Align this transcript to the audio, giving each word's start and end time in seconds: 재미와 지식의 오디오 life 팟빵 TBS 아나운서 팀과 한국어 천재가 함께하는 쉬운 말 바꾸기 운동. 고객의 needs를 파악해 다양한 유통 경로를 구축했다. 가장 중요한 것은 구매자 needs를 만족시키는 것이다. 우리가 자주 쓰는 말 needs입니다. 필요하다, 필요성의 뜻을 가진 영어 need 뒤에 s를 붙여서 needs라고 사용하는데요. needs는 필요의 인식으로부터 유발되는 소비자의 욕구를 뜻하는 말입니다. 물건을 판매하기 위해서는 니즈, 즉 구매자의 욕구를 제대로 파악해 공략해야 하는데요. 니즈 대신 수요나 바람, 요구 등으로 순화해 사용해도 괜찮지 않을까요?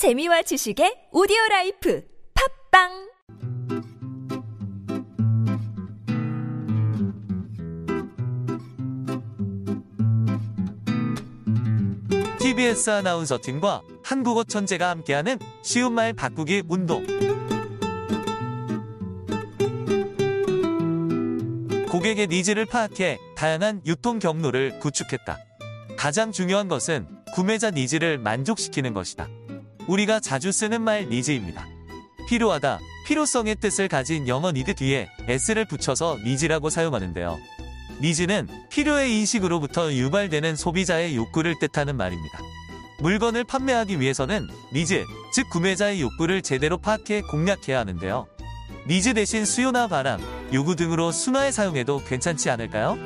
재미와 0.00 0.40
지식의 0.40 1.08
오디오 1.12 1.36
life 1.50 2.02
팟빵 2.70 3.10
TBS 12.38 12.88
아나운서 12.88 13.38
팀과 13.42 13.82
한국어 14.02 14.42
천재가 14.42 14.88
함께하는 14.88 15.38
쉬운 15.62 15.92
말 15.92 16.14
바꾸기 16.14 16.62
운동. 16.66 17.06
고객의 21.90 22.28
needs를 22.28 22.64
파악해 22.64 23.18
다양한 23.36 23.82
유통 23.84 24.18
경로를 24.18 24.78
구축했다. 24.78 25.36
가장 25.98 26.32
중요한 26.32 26.68
것은 26.68 27.06
구매자 27.34 27.70
needs를 27.70 28.16
만족시키는 28.16 28.94
것이다. 28.94 29.28
우리가 29.90 30.20
자주 30.20 30.52
쓰는 30.52 30.82
말 30.82 31.08
needs입니다. 31.08 31.66
필요하다, 32.28 32.78
필요성의 33.06 33.56
뜻을 33.56 33.88
가진 33.88 34.28
영어 34.28 34.52
need 34.52 34.76
뒤에 34.76 35.08
s를 35.26 35.64
붙여서 35.64 36.18
needs라고 36.24 36.70
사용하는데요. 36.70 37.36
needs는 38.00 38.46
필요의 38.70 39.18
인식으로부터 39.18 39.92
유발되는 39.92 40.54
소비자의 40.54 41.16
욕구를 41.16 41.56
뜻하는 41.58 41.96
말입니다. 41.96 42.38
물건을 43.00 43.42
판매하기 43.42 43.98
위해서는 43.98 44.46
니즈, 44.72 45.04
즉 45.32 45.50
구매자의 45.50 46.00
욕구를 46.00 46.42
제대로 46.42 46.78
파악해 46.78 47.22
공략해야 47.22 47.80
하는데요. 47.80 48.28
니즈 48.86 49.14
대신 49.14 49.44
수요나 49.44 49.88
바람, 49.88 50.20
요구 50.52 50.76
등으로 50.76 51.10
순화해 51.10 51.50
사용해도 51.50 52.04
괜찮지 52.04 52.48
않을까요? 52.48 52.96